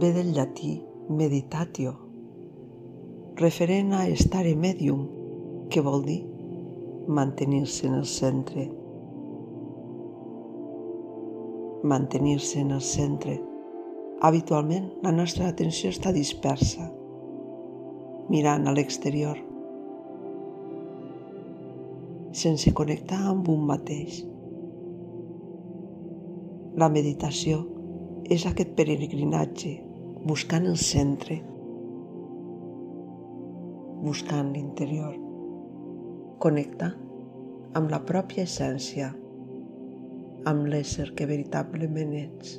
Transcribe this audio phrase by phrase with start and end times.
[0.00, 1.98] llatí meditatio,
[3.36, 5.08] referent a estare medium,
[5.68, 6.26] que vol dir
[7.08, 8.70] mantenir-se en el centre.
[11.82, 13.42] Mantenir-se en el centre.
[14.20, 16.88] Habitualment la nostra atenció està dispersa,
[18.30, 19.36] mirant a l'exterior,
[22.32, 24.22] sense connectar amb un mateix.
[26.76, 27.71] La meditació
[28.32, 29.74] és aquest peregrinatge
[30.24, 31.34] buscant el centre,
[34.06, 35.18] buscant l'interior
[36.40, 36.88] connectar
[37.78, 39.10] amb la pròpia essència,
[40.48, 42.56] amb l'ésser que veritablement ets.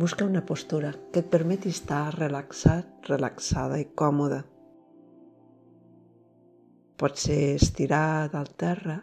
[0.00, 4.40] Busca una postura que et permeti estar relaxat, relaxada i còmoda.
[6.96, 9.02] Pot ser estirat al terra,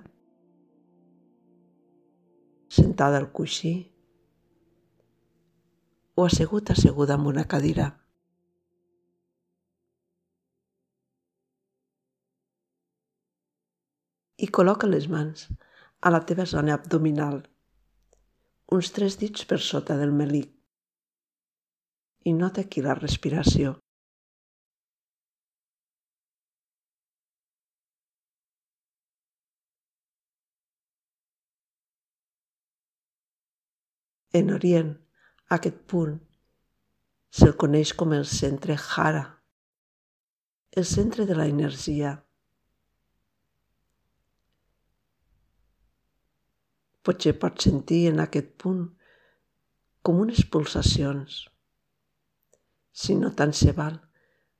[2.70, 3.74] sentada al coixí
[6.16, 7.90] o assegut asseguda en una cadira.
[14.40, 15.48] i col·loca les mans
[16.00, 17.42] a la teva zona abdominal,
[18.76, 20.54] uns tres dits per sota del melic.
[22.30, 23.76] I nota aquí la respiració.
[34.38, 34.94] En Orient,
[35.56, 36.18] aquest punt
[37.34, 39.24] se'l coneix com el centre Hara,
[40.78, 42.12] el centre de la energia,
[47.10, 48.82] Potser pots sentir en aquest punt
[50.06, 51.40] com unes pulsacions.
[52.94, 53.96] Si no tant se val,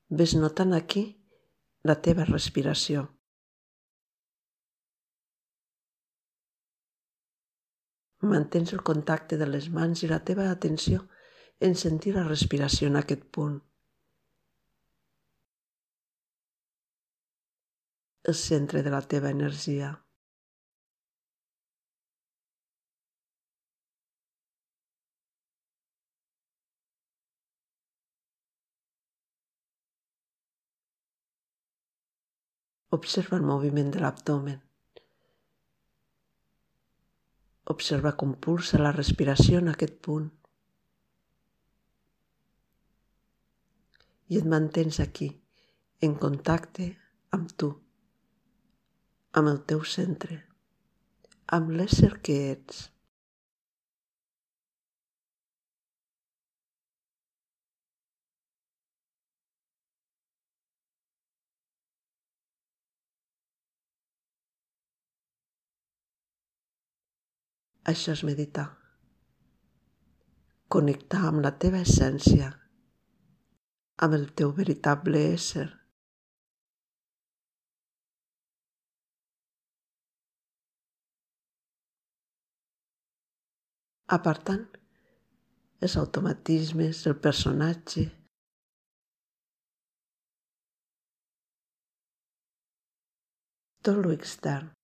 [0.10, 1.04] ves notant aquí
[1.86, 3.04] la teva respiració.
[8.22, 11.06] Mantens el contacte de les mans i la teva atenció
[11.68, 13.56] en sentir la respiració en aquest punt.
[18.24, 19.94] El centre de la teva energia.
[32.92, 34.69] Observa el moviment de l'abdomen.
[37.70, 40.30] Observa com pulsa la respiració en aquest punt.
[44.30, 45.30] I et mantens aquí,
[46.06, 46.90] en contacte
[47.38, 47.70] amb tu,
[49.40, 50.40] amb el teu centre,
[51.58, 52.88] amb l'ésser que ets.
[67.90, 68.68] Això és meditar.
[70.76, 72.50] Connectar amb la teva essència,
[74.06, 75.66] amb el teu veritable ésser.
[84.20, 84.66] Apartant
[85.88, 88.10] els automatismes, el personatge,
[93.86, 94.76] tot lo extern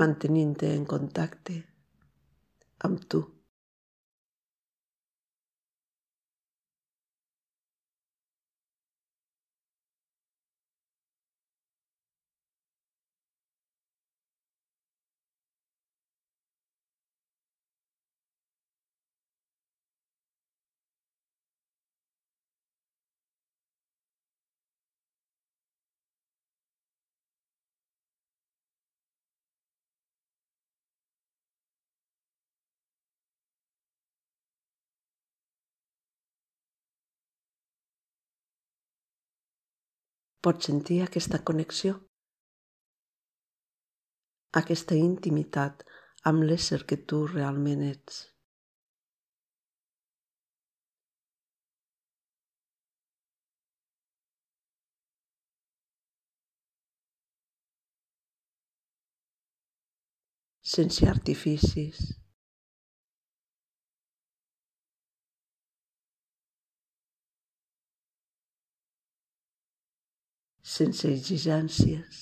[0.00, 1.58] mantenint-te en contacte
[2.88, 3.22] amb tu.
[40.46, 41.92] Pots sentir aquesta connexió,
[44.60, 45.86] aquesta intimitat
[46.30, 48.20] amb l'ésser que tu realment ets.
[60.72, 62.21] sense artificis.
[70.72, 72.20] Sense exigències,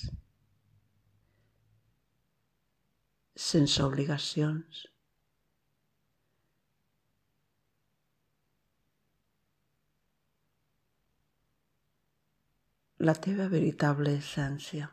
[3.49, 4.81] sense obligacions.
[13.09, 14.91] La teva veritable essència.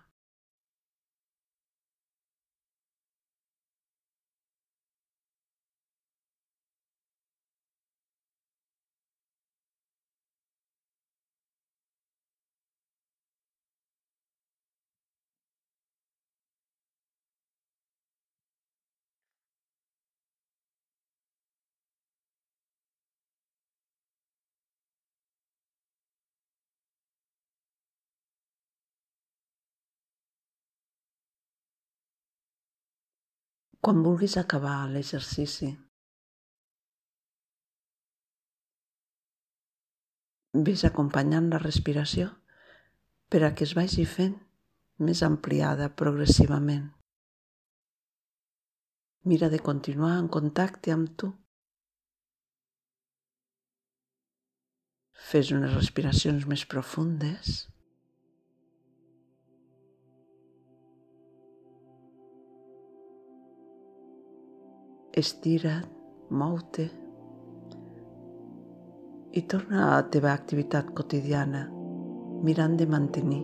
[33.81, 35.69] Quan vulguis acabar l'exercici,
[40.69, 42.33] vés acompanyant la respiració
[43.31, 44.35] per a que es vagi fent
[45.09, 46.89] més ampliada progressivament.
[49.31, 51.31] Mira de continuar en contacte amb tu.
[55.31, 57.67] Fes unes respiracions més profundes.
[65.19, 65.87] Estira't,
[66.31, 66.85] mou-te
[69.35, 71.65] i torna a la teva activitat quotidiana
[72.47, 73.41] mirant de mantenir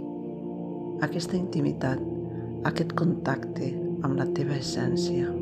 [1.02, 1.98] aquesta intimitat,
[2.70, 3.72] aquest contacte
[4.06, 5.32] amb la teva essència.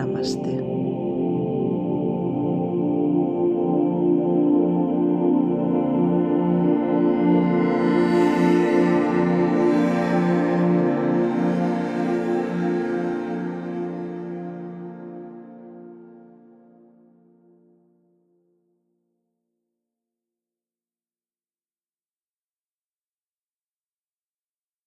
[0.00, 0.56] Namaste.